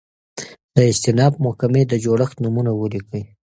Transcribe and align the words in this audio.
د 0.75 0.77
استیناف 0.91 1.33
محکمي 1.45 1.83
د 1.87 1.93
جوړښت 2.03 2.37
نومونه 2.43 2.71
ولیکئ؟ 2.75 3.23